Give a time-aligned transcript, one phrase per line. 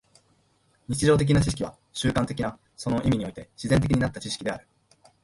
[0.87, 4.67] 日常的な知識は習慣的な、その意味において自然的になった知識である。